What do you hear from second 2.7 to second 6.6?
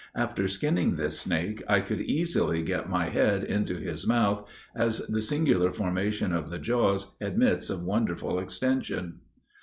my head into his mouth, as the singular formation of the